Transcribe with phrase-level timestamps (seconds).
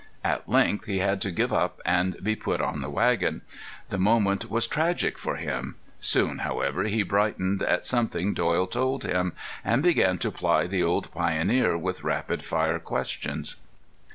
[0.23, 3.41] At length he had to give up and be put on the wagon.
[3.89, 5.75] The moment was tragic for him.
[5.99, 9.33] Soon, however, he brightened at something Doyle told him,
[9.63, 13.57] and began to ply the old pioneer with rapid fire questions.